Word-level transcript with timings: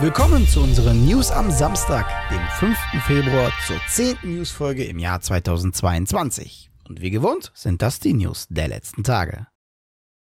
Willkommen 0.00 0.46
zu 0.46 0.60
unseren 0.60 1.04
News 1.04 1.32
am 1.32 1.50
Samstag, 1.50 2.06
dem 2.30 2.38
5. 2.60 2.78
Februar, 3.04 3.50
zur 3.66 3.80
10. 3.88 4.18
Newsfolge 4.22 4.84
im 4.84 5.00
Jahr 5.00 5.20
2022. 5.20 6.70
Und 6.88 7.00
wie 7.00 7.10
gewohnt 7.10 7.50
sind 7.52 7.82
das 7.82 7.98
die 7.98 8.14
News 8.14 8.46
der 8.48 8.68
letzten 8.68 9.02
Tage. 9.02 9.48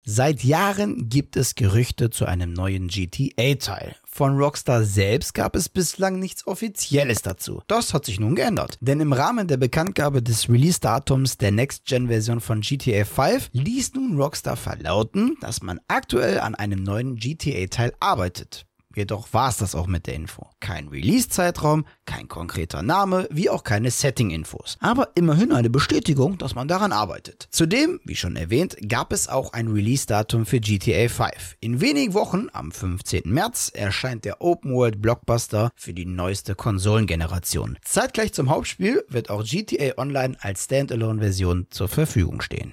Seit 0.05 0.43
Jahren 0.43 1.09
gibt 1.09 1.37
es 1.37 1.55
Gerüchte 1.55 2.11
zu 2.11 2.27
einem 2.27 2.53
neuen 2.53 2.89
GTA-Teil. 2.89 3.95
Von 4.05 4.37
Rockstar 4.37 4.83
selbst 4.83 5.33
gab 5.33 5.55
es 5.55 5.69
bislang 5.69 6.19
nichts 6.19 6.45
Offizielles 6.49 7.23
dazu. 7.23 7.63
Das 7.69 7.95
hat 7.95 8.05
sich 8.05 8.19
nun 8.19 8.35
geändert. 8.35 8.79
Denn 8.81 8.99
im 8.99 9.13
Rahmen 9.13 9.47
der 9.47 9.59
Bekanntgabe 9.59 10.25
des 10.25 10.49
Release-Datums 10.49 11.39
der 11.39 11.53
Next-Gen-Version 11.53 12.41
von 12.41 12.63
GTA 12.63 13.05
5 13.05 13.51
ließ 13.53 13.95
nun 13.95 14.21
Rockstar 14.21 14.57
verlauten, 14.57 15.37
dass 15.41 15.63
man 15.63 15.79
aktuell 15.87 16.41
an 16.41 16.57
einem 16.57 16.83
neuen 16.83 17.15
GTA-Teil 17.15 17.93
arbeitet. 18.01 18.67
Jedoch 18.95 19.33
war 19.33 19.49
es 19.49 19.59
das 19.59 19.75
auch 19.75 19.87
mit 19.87 20.07
der 20.07 20.15
Info. 20.15 20.47
Kein 20.61 20.89
Release-Zeitraum, 20.89 21.85
kein 22.05 22.29
konkreter 22.29 22.83
Name, 22.83 23.29
wie 23.31 23.51
auch 23.51 23.65
keine 23.65 23.91
Setting-Infos. 23.91 24.77
Aber 24.81 25.11
immerhin 25.15 25.53
eine 25.53 25.71
Bestätigung, 25.71 26.39
dass 26.39 26.55
man 26.55 26.69
daran 26.69 26.93
arbeitet. 26.93 27.49
Zudem, 27.51 28.01
wie 28.05 28.17
schon 28.17 28.37
erwähnt, 28.37 28.77
gab 28.89 29.13
es 29.13 29.29
auch 29.29 29.53
ein 29.53 29.69
Release-Datum 29.69 30.47
für 30.47 30.61
GTA 30.61 31.09
5. 31.09 31.57
In 31.61 31.81
wenigen 31.81 32.15
Wochen, 32.15 32.49
am 32.53 32.73
15. 32.73 33.23
März, 33.27 33.71
erscheint 33.75 34.25
der 34.25 34.41
Open-World-Blockbuster 34.43 35.71
für 35.75 35.95
die 35.95 36.07
neueste 36.07 36.55
Konsolengeneration. 36.55 37.79
Zeitgleich 37.85 38.33
zum 38.33 38.51
Hauptspiel 38.51 39.05
wird 39.09 39.31
auch 39.31 39.45
GTA 39.45 39.99
Online 39.99 40.37
als 40.41 40.65
Standalone-Version 40.65 41.67
zur 41.71 41.89
Verfügung 41.89 42.41
stehen. 42.41 42.73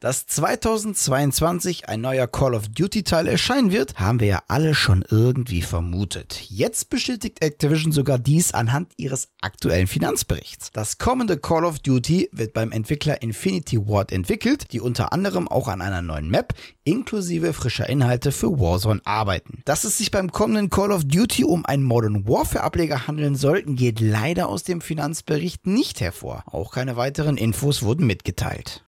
Dass 0.00 0.28
2022 0.28 1.88
ein 1.88 2.00
neuer 2.02 2.28
Call 2.28 2.54
of 2.54 2.68
Duty 2.68 3.02
Teil 3.02 3.26
erscheinen 3.26 3.72
wird, 3.72 3.98
haben 3.98 4.20
wir 4.20 4.28
ja 4.28 4.42
alle 4.46 4.76
schon 4.76 5.04
irgendwie 5.10 5.60
vermutet. 5.60 6.40
Jetzt 6.48 6.88
bestätigt 6.88 7.42
Activision 7.42 7.90
sogar 7.90 8.20
dies 8.20 8.54
anhand 8.54 8.92
ihres 8.96 9.30
aktuellen 9.40 9.88
Finanzberichts. 9.88 10.70
Das 10.72 10.98
kommende 10.98 11.36
Call 11.36 11.64
of 11.64 11.80
Duty 11.80 12.28
wird 12.30 12.52
beim 12.52 12.70
Entwickler 12.70 13.22
Infinity 13.22 13.88
Ward 13.88 14.12
entwickelt, 14.12 14.72
die 14.72 14.80
unter 14.80 15.12
anderem 15.12 15.48
auch 15.48 15.66
an 15.66 15.82
einer 15.82 16.00
neuen 16.00 16.30
Map 16.30 16.54
inklusive 16.84 17.52
frischer 17.52 17.88
Inhalte 17.88 18.30
für 18.30 18.60
Warzone 18.60 19.00
arbeiten. 19.04 19.62
Dass 19.64 19.82
es 19.82 19.98
sich 19.98 20.12
beim 20.12 20.30
kommenden 20.30 20.70
Call 20.70 20.92
of 20.92 21.06
Duty 21.06 21.42
um 21.42 21.66
einen 21.66 21.82
Modern 21.82 22.28
Warfare 22.28 22.62
Ableger 22.62 23.08
handeln 23.08 23.34
soll, 23.34 23.62
geht 23.62 23.98
leider 23.98 24.48
aus 24.48 24.62
dem 24.62 24.80
Finanzbericht 24.80 25.66
nicht 25.66 26.00
hervor. 26.00 26.44
Auch 26.46 26.70
keine 26.70 26.96
weiteren 26.96 27.36
Infos 27.36 27.82
wurden 27.82 28.06
mitgeteilt. 28.06 28.84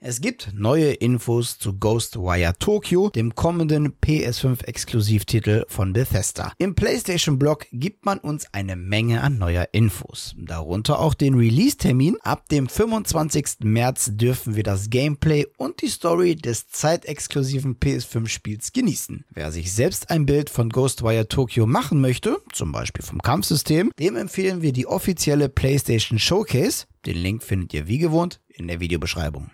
Es 0.00 0.20
gibt 0.20 0.52
neue 0.54 0.92
Infos 0.92 1.58
zu 1.58 1.76
Ghostwire 1.76 2.56
Tokyo, 2.60 3.10
dem 3.10 3.34
kommenden 3.34 3.94
PS5-Exklusivtitel 3.94 5.64
von 5.66 5.92
Bethesda. 5.92 6.52
Im 6.58 6.76
PlayStation-Blog 6.76 7.66
gibt 7.72 8.06
man 8.06 8.18
uns 8.18 8.46
eine 8.54 8.76
Menge 8.76 9.22
an 9.22 9.38
neuer 9.38 9.66
Infos, 9.72 10.36
darunter 10.38 11.00
auch 11.00 11.14
den 11.14 11.34
Release-Termin. 11.34 12.16
Ab 12.22 12.48
dem 12.48 12.68
25. 12.68 13.64
März 13.64 14.12
dürfen 14.12 14.54
wir 14.54 14.62
das 14.62 14.88
Gameplay 14.88 15.46
und 15.56 15.82
die 15.82 15.88
Story 15.88 16.36
des 16.36 16.68
zeitexklusiven 16.68 17.80
PS5-Spiels 17.80 18.72
genießen. 18.72 19.24
Wer 19.30 19.50
sich 19.50 19.72
selbst 19.72 20.10
ein 20.10 20.26
Bild 20.26 20.48
von 20.48 20.68
Ghostwire 20.68 21.26
Tokyo 21.26 21.66
machen 21.66 22.00
möchte, 22.00 22.36
zum 22.52 22.70
Beispiel 22.70 23.04
vom 23.04 23.20
Kampfsystem, 23.20 23.90
dem 23.98 24.14
empfehlen 24.14 24.62
wir 24.62 24.72
die 24.72 24.86
offizielle 24.86 25.48
PlayStation 25.48 26.20
Showcase. 26.20 26.86
Den 27.04 27.16
Link 27.16 27.42
findet 27.42 27.74
ihr 27.74 27.88
wie 27.88 27.98
gewohnt 27.98 28.40
in 28.48 28.68
der 28.68 28.78
Videobeschreibung. 28.78 29.50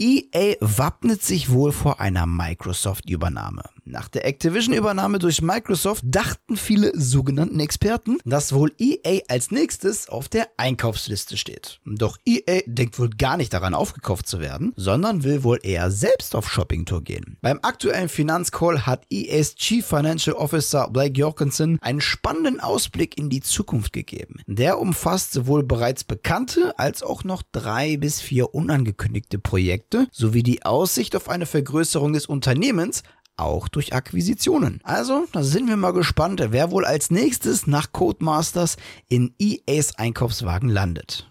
EA 0.00 0.54
wappnet 0.60 1.22
sich 1.22 1.50
wohl 1.50 1.72
vor 1.72 2.00
einer 2.00 2.24
Microsoft-Übernahme. 2.24 3.64
Nach 3.84 4.08
der 4.08 4.26
Activision-Übernahme 4.26 5.18
durch 5.18 5.42
Microsoft 5.42 6.04
dachten 6.06 6.56
viele 6.56 6.92
sogenannten 6.98 7.60
Experten, 7.60 8.18
dass 8.24 8.52
wohl 8.52 8.72
EA 8.78 9.20
als 9.28 9.50
nächstes 9.50 10.08
auf 10.08 10.28
der 10.28 10.48
Einkaufsliste 10.56 11.36
steht. 11.36 11.80
Doch 11.84 12.18
EA 12.24 12.60
denkt 12.66 12.98
wohl 12.98 13.10
gar 13.10 13.36
nicht 13.36 13.52
daran 13.52 13.74
aufgekauft 13.74 14.26
zu 14.26 14.40
werden, 14.40 14.72
sondern 14.76 15.24
will 15.24 15.42
wohl 15.42 15.58
eher 15.62 15.90
selbst 15.90 16.34
auf 16.34 16.50
Shoppingtour 16.50 17.02
gehen. 17.02 17.36
Beim 17.40 17.60
aktuellen 17.62 18.08
Finanzcall 18.08 18.86
hat 18.86 19.04
EAs 19.10 19.54
Chief 19.54 19.84
Financial 19.84 20.36
Officer 20.36 20.88
Blake 20.90 21.18
Jorgensen 21.18 21.78
einen 21.80 22.00
spannenden 22.00 22.60
Ausblick 22.60 23.18
in 23.18 23.30
die 23.30 23.40
Zukunft 23.40 23.92
gegeben. 23.92 24.40
Der 24.46 24.78
umfasst 24.78 25.32
sowohl 25.32 25.62
bereits 25.62 26.04
bekannte 26.04 26.78
als 26.78 27.02
auch 27.02 27.24
noch 27.24 27.42
drei 27.52 27.96
bis 27.96 28.20
vier 28.20 28.54
unangekündigte 28.54 29.38
Projekte 29.38 30.06
sowie 30.12 30.42
die 30.42 30.64
Aussicht 30.64 31.16
auf 31.16 31.28
eine 31.28 31.46
Vergrößerung 31.46 32.12
des 32.12 32.26
Unternehmens 32.26 33.02
auch 33.40 33.68
durch 33.68 33.92
Akquisitionen. 33.92 34.80
Also, 34.82 35.26
da 35.32 35.42
sind 35.42 35.68
wir 35.68 35.76
mal 35.76 35.92
gespannt, 35.92 36.42
wer 36.50 36.70
wohl 36.70 36.84
als 36.84 37.10
nächstes 37.10 37.66
nach 37.66 37.92
Codemasters 37.92 38.76
in 39.08 39.34
EAs 39.38 39.96
Einkaufswagen 39.96 40.68
landet. 40.68 41.29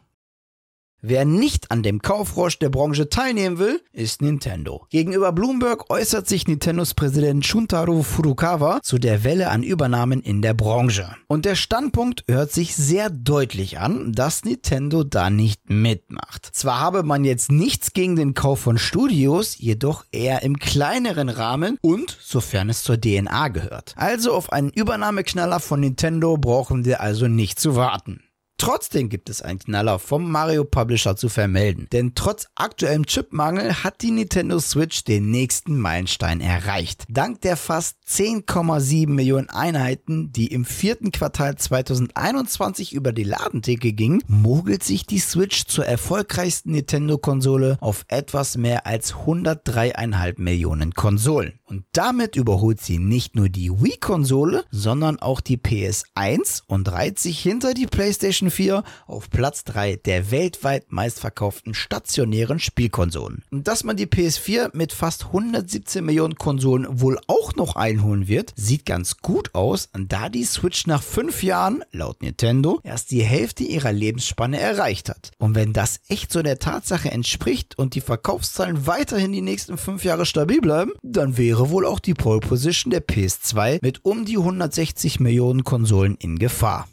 Wer 1.01 1.23
nicht 1.23 1.71
an 1.71 1.81
dem 1.81 2.01
Kaufrausch 2.01 2.59
der 2.59 2.67
Branche 2.67 3.07
teilnehmen 3.07 3.57
will, 3.57 3.81
ist 3.93 4.21
Nintendo. 4.21 4.85
Gegenüber 4.89 5.31
Bloomberg 5.31 5.89
äußert 5.89 6.27
sich 6.27 6.45
Nintendos 6.45 6.93
Präsident 6.93 7.45
Shuntaro 7.45 8.03
Furukawa 8.03 8.81
zu 8.83 8.97
der 8.97 9.23
Welle 9.23 9.49
an 9.49 9.63
Übernahmen 9.63 10.19
in 10.21 10.41
der 10.41 10.53
Branche. 10.53 11.15
Und 11.27 11.45
der 11.45 11.55
Standpunkt 11.55 12.25
hört 12.27 12.51
sich 12.51 12.75
sehr 12.75 13.09
deutlich 13.09 13.79
an, 13.79 14.11
dass 14.11 14.43
Nintendo 14.43 15.05
da 15.05 15.29
nicht 15.29 15.69
mitmacht. 15.69 16.49
Zwar 16.51 16.81
habe 16.81 17.03
man 17.03 17.23
jetzt 17.23 17.49
nichts 17.49 17.93
gegen 17.93 18.17
den 18.17 18.33
Kauf 18.33 18.59
von 18.59 18.77
Studios, 18.77 19.57
jedoch 19.57 20.03
eher 20.11 20.43
im 20.43 20.59
kleineren 20.59 21.29
Rahmen 21.29 21.77
und 21.81 22.17
sofern 22.19 22.69
es 22.69 22.83
zur 22.83 22.99
DNA 22.99 23.47
gehört. 23.47 23.93
Also 23.95 24.33
auf 24.33 24.51
einen 24.51 24.69
Übernahmeknaller 24.69 25.61
von 25.61 25.79
Nintendo 25.79 26.35
brauchen 26.35 26.83
wir 26.83 26.99
also 26.99 27.29
nicht 27.29 27.57
zu 27.57 27.77
warten. 27.77 28.21
Trotzdem 28.59 29.07
gibt 29.07 29.29
es 29.29 29.41
einen 29.41 29.57
Knaller 29.57 29.99
vom 29.99 30.29
Mario 30.29 30.65
Publisher 30.65 31.15
zu 31.15 31.29
vermelden, 31.29 31.87
denn 31.93 32.13
trotz 32.13 32.49
aktuellem 32.55 33.05
Chipmangel 33.05 33.85
hat 33.85 34.01
die 34.01 34.11
Nintendo 34.11 34.59
Switch 34.59 35.05
den 35.05 35.31
nächsten 35.31 35.77
Meilenstein 35.77 36.41
erreicht. 36.41 37.05
Dank 37.07 37.39
der 37.39 37.55
fast 37.55 37.95
10,7 38.05 39.07
Millionen 39.07 39.49
Einheiten, 39.49 40.33
die 40.33 40.47
im 40.47 40.65
vierten 40.65 41.13
Quartal 41.13 41.55
2021 41.55 42.91
über 42.91 43.13
die 43.13 43.23
Ladentheke 43.23 43.93
gingen, 43.93 44.21
mogelt 44.27 44.83
sich 44.83 45.05
die 45.05 45.19
Switch 45.19 45.65
zur 45.65 45.85
erfolgreichsten 45.85 46.71
Nintendo-Konsole 46.71 47.77
auf 47.79 48.03
etwas 48.09 48.57
mehr 48.57 48.85
als 48.85 49.13
103,5 49.13 50.33
Millionen 50.41 50.93
Konsolen. 50.93 51.58
Und 51.69 51.85
damit 51.91 52.35
überholt 52.35 52.81
sie 52.81 52.97
nicht 52.97 53.35
nur 53.35 53.47
die 53.47 53.69
Wii-Konsole, 53.69 54.65
sondern 54.71 55.19
auch 55.19 55.39
die 55.39 55.57
PS1 55.57 56.63
und 56.65 56.91
reiht 56.91 57.19
sich 57.19 57.39
hinter 57.39 57.75
die 57.75 57.85
PlayStation 57.85 58.49
4 58.49 58.83
auf 59.05 59.29
Platz 59.29 59.63
3 59.65 59.97
der 59.97 60.31
weltweit 60.31 60.91
meistverkauften 60.91 61.75
stationären 61.75 62.59
Spielkonsolen. 62.59 63.43
Und 63.51 63.67
dass 63.67 63.83
man 63.83 63.97
die 63.97 64.07
PS4 64.07 64.71
mit 64.73 64.93
fast 64.93 65.27
117 65.27 66.03
Millionen 66.03 66.35
Konsolen 66.35 66.87
wohl 67.01 67.19
auch 67.27 67.55
noch 67.55 67.75
einholen 67.75 68.27
wird, 68.27 68.53
sieht 68.55 68.85
ganz 68.85 69.17
gut 69.17 69.53
aus, 69.53 69.89
da 69.93 70.29
die 70.29 70.45
Switch 70.45 70.87
nach 70.87 71.03
5 71.03 71.43
Jahren, 71.43 71.83
laut 71.91 72.23
Nintendo, 72.23 72.79
erst 72.83 73.11
die 73.11 73.23
Hälfte 73.23 73.63
ihrer 73.63 73.91
Lebensspanne 73.91 74.59
erreicht 74.59 75.09
hat. 75.09 75.31
Und 75.37 75.53
wenn 75.53 75.73
das 75.73 75.99
echt 76.07 76.31
so 76.33 76.41
der 76.41 76.57
Tatsache 76.57 77.11
entspricht 77.11 77.77
und 77.77 77.93
die 77.93 78.01
Verkaufszahlen 78.01 78.87
weiterhin 78.87 79.31
die 79.31 79.41
nächsten 79.41 79.77
5 79.77 80.03
Jahre 80.03 80.25
stabil 80.25 80.61
bleiben, 80.61 80.93
dann 81.03 81.37
wäre 81.37 81.58
wäre 81.59 81.71
wohl 81.71 81.85
auch 81.85 81.99
die 81.99 82.13
Pole 82.13 82.39
Position 82.39 82.89
der 82.89 83.05
PS2 83.05 83.79
mit 83.81 84.05
um 84.05 84.23
die 84.23 84.37
160 84.37 85.19
Millionen 85.19 85.65
Konsolen 85.65 86.15
in 86.15 86.39
Gefahr. 86.39 86.87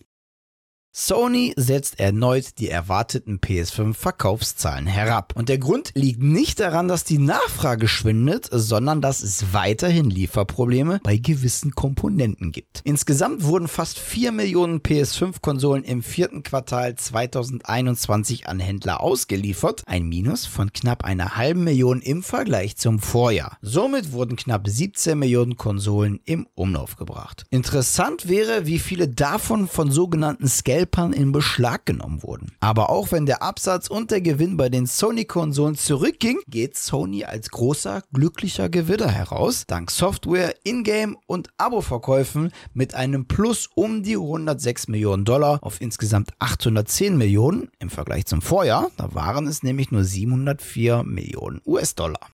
Sony 0.98 1.52
setzt 1.56 2.00
erneut 2.00 2.58
die 2.58 2.70
erwarteten 2.70 3.38
PS5-Verkaufszahlen 3.38 4.86
herab. 4.86 5.34
Und 5.36 5.50
der 5.50 5.58
Grund 5.58 5.90
liegt 5.94 6.22
nicht 6.22 6.58
daran, 6.58 6.88
dass 6.88 7.04
die 7.04 7.18
Nachfrage 7.18 7.86
schwindet, 7.86 8.48
sondern 8.50 9.02
dass 9.02 9.22
es 9.22 9.52
weiterhin 9.52 10.08
Lieferprobleme 10.08 11.00
bei 11.02 11.18
gewissen 11.18 11.72
Komponenten 11.72 12.50
gibt. 12.50 12.80
Insgesamt 12.84 13.44
wurden 13.44 13.68
fast 13.68 13.98
4 13.98 14.32
Millionen 14.32 14.80
PS5-Konsolen 14.80 15.84
im 15.84 16.02
vierten 16.02 16.42
Quartal 16.42 16.94
2021 16.94 18.48
an 18.48 18.58
Händler 18.58 19.02
ausgeliefert, 19.02 19.82
ein 19.84 20.08
Minus 20.08 20.46
von 20.46 20.72
knapp 20.72 21.04
einer 21.04 21.36
halben 21.36 21.62
Million 21.62 22.00
im 22.00 22.22
Vergleich 22.22 22.78
zum 22.78 23.00
Vorjahr. 23.00 23.58
Somit 23.60 24.12
wurden 24.12 24.36
knapp 24.36 24.66
17 24.66 25.18
Millionen 25.18 25.58
Konsolen 25.58 26.20
im 26.24 26.46
Umlauf 26.54 26.96
gebracht. 26.96 27.44
Interessant 27.50 28.30
wäre, 28.30 28.64
wie 28.64 28.78
viele 28.78 29.08
davon 29.08 29.68
von 29.68 29.90
sogenannten 29.90 30.48
Scale 30.48 30.85
Scalpern 30.86 31.12
in 31.12 31.32
Beschlag 31.32 31.84
genommen 31.84 32.22
wurden. 32.22 32.52
Aber 32.60 32.90
auch 32.90 33.10
wenn 33.12 33.26
der 33.26 33.42
Absatz 33.42 33.88
und 33.88 34.10
der 34.10 34.20
Gewinn 34.20 34.56
bei 34.56 34.68
den 34.68 34.86
Sony-Konsolen 34.86 35.74
zurückging, 35.74 36.38
geht 36.46 36.76
Sony 36.76 37.24
als 37.24 37.50
großer, 37.50 38.02
glücklicher 38.12 38.68
Gewinner 38.68 39.10
heraus, 39.10 39.64
dank 39.66 39.90
Software, 39.90 40.54
Ingame 40.64 41.16
und 41.26 41.50
Abo-Verkäufen 41.58 42.52
mit 42.72 42.94
einem 42.94 43.26
Plus 43.26 43.68
um 43.74 44.02
die 44.02 44.16
106 44.16 44.88
Millionen 44.88 45.24
Dollar 45.24 45.58
auf 45.62 45.80
insgesamt 45.80 46.30
810 46.38 47.16
Millionen 47.16 47.68
im 47.78 47.90
Vergleich 47.90 48.26
zum 48.26 48.40
Vorjahr. 48.40 48.90
Da 48.96 49.12
waren 49.14 49.46
es 49.46 49.62
nämlich 49.62 49.90
nur 49.90 50.04
704 50.04 51.02
Millionen 51.02 51.60
US-Dollar. 51.66 52.35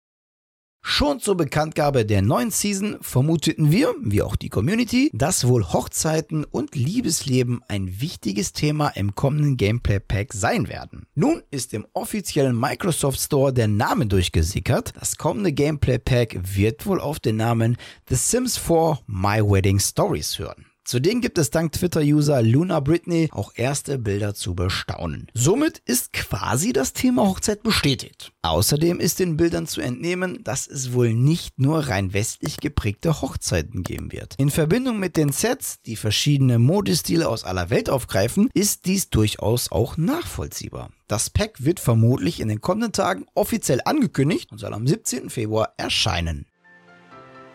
Schon 0.82 1.21
zur 1.21 1.37
Bekanntgabe 1.37 2.06
der 2.06 2.23
neuen 2.23 2.50
Season 2.50 2.97
vermuteten 3.03 3.71
wir, 3.71 3.94
wie 4.00 4.23
auch 4.23 4.35
die 4.35 4.49
Community, 4.49 5.11
dass 5.12 5.47
wohl 5.47 5.65
Hochzeiten 5.73 6.44
und 6.44 6.75
Liebesleben 6.75 7.62
ein 7.69 8.00
wichtiges 8.00 8.53
Thema 8.53 8.88
im 8.88 9.15
kommenden 9.15 9.56
Gameplay 9.56 10.00
Pack 10.00 10.32
sein 10.32 10.69
werden. 10.69 11.06
Nun 11.15 11.43
ist 11.50 11.75
im 11.75 11.87
offiziellen 11.93 12.59
Microsoft 12.59 13.21
Store 13.21 13.53
der 13.53 13.69
Name 13.69 14.06
durchgesickert. 14.06 14.94
Das 14.99 15.17
kommende 15.17 15.53
Gameplay 15.53 15.99
Pack 15.99 16.38
wird 16.56 16.87
wohl 16.87 17.00
auf 17.00 17.21
den 17.21 17.37
Namen 17.37 17.76
The 18.09 18.17
Sims 18.17 18.56
4 18.56 19.00
My 19.06 19.43
Wedding 19.43 19.79
Stories 19.79 20.38
hören. 20.38 20.70
Zudem 20.85 21.21
gibt 21.21 21.38
es 21.38 21.50
dank 21.50 21.73
Twitter-User 21.73 22.43
Luna 22.43 22.81
Britney 22.81 23.29
auch 23.32 23.53
erste 23.55 23.99
Bilder 23.99 24.35
zu 24.35 24.55
bestaunen. 24.55 25.29
Somit 25.35 25.79
ist 25.85 26.12
quasi 26.12 26.73
das 26.73 26.93
Thema 26.93 27.23
Hochzeit 27.23 27.62
bestätigt. 27.62 28.32
Außerdem 28.43 28.99
ist 28.99 29.19
den 29.19 29.37
Bildern 29.37 29.67
zu 29.67 29.81
entnehmen, 29.81 30.43
dass 30.43 30.67
es 30.67 30.93
wohl 30.93 31.12
nicht 31.12 31.59
nur 31.59 31.88
rein 31.88 32.12
westlich 32.12 32.56
geprägte 32.56 33.21
Hochzeiten 33.21 33.82
geben 33.82 34.11
wird. 34.11 34.35
In 34.38 34.50
Verbindung 34.50 34.99
mit 34.99 35.17
den 35.17 35.32
Sets, 35.32 35.81
die 35.82 35.97
verschiedene 35.97 36.59
Modestile 36.59 37.29
aus 37.29 37.44
aller 37.44 37.71
Welt 37.71 37.91
aufgreifen, 37.91 38.49
ist 38.55 38.87
dies 38.87 39.11
durchaus 39.11 39.71
auch 39.71 39.97
nachvollziehbar. 39.97 40.91
Das 41.09 41.29
Pack 41.29 41.65
wird 41.65 41.81
vermutlich 41.81 42.41
in 42.41 42.49
den 42.49 42.61
kommenden 42.61 42.93
Tagen 42.93 43.26
offiziell 43.35 43.81
angekündigt 43.85 44.50
und 44.50 44.59
soll 44.59 44.73
am 44.73 44.87
17. 44.87 45.29
Februar 45.29 45.75
erscheinen. 45.76 46.47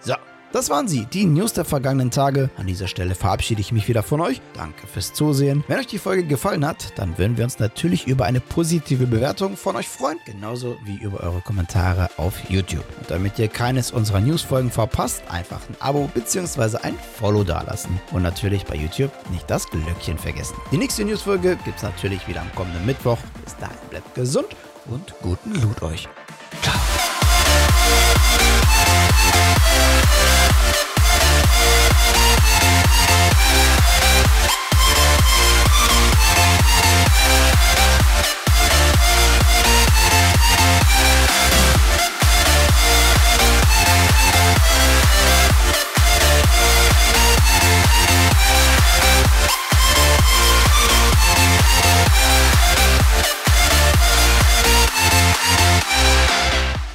So, 0.01 0.13
das 0.51 0.69
waren 0.69 0.87
sie, 0.87 1.05
die 1.05 1.25
News 1.25 1.53
der 1.53 1.65
vergangenen 1.65 2.11
Tage. 2.11 2.49
An 2.57 2.67
dieser 2.67 2.87
Stelle 2.87 3.15
verabschiede 3.15 3.61
ich 3.61 3.71
mich 3.71 3.87
wieder 3.87 4.03
von 4.03 4.21
euch. 4.21 4.41
Danke 4.53 4.87
fürs 4.87 5.13
Zusehen. 5.13 5.63
Wenn 5.67 5.79
euch 5.79 5.87
die 5.87 5.97
Folge 5.97 6.23
gefallen 6.25 6.65
hat, 6.65 6.97
dann 6.97 7.17
würden 7.17 7.37
wir 7.37 7.43
uns 7.43 7.59
natürlich 7.59 8.07
über 8.07 8.25
eine 8.25 8.39
positive 8.39 9.07
Bewertung 9.07 9.57
von 9.57 9.75
euch 9.75 9.87
freuen, 9.87 10.17
genauso 10.25 10.77
wie 10.85 10.97
über 10.97 11.21
eure 11.21 11.41
Kommentare 11.41 12.09
auf 12.17 12.49
YouTube. 12.49 12.85
Und 12.99 13.11
damit 13.11 13.37
ihr 13.39 13.47
keines 13.47 13.91
unserer 13.91 14.21
Newsfolgen 14.21 14.71
verpasst, 14.71 15.23
einfach 15.29 15.61
ein 15.69 15.75
Abo 15.79 16.09
bzw. 16.13 16.77
ein 16.77 16.97
Follow 17.19 17.43
dalassen. 17.43 17.99
Und 18.11 18.23
natürlich 18.23 18.65
bei 18.65 18.75
YouTube 18.75 19.11
nicht 19.31 19.49
das 19.49 19.67
Glöckchen 19.69 20.17
vergessen. 20.17 20.55
Die 20.71 20.77
nächste 20.77 21.03
Newsfolge 21.05 21.57
gibt 21.65 21.77
es 21.77 21.83
natürlich 21.83 22.27
wieder 22.27 22.41
am 22.41 22.53
kommenden 22.55 22.85
Mittwoch. 22.85 23.17
Bis 23.43 23.55
dahin 23.57 23.77
bleibt 23.89 24.15
gesund 24.15 24.47
und 24.87 25.13
guten 25.21 25.53
Loot 25.61 25.81
euch. 25.81 26.07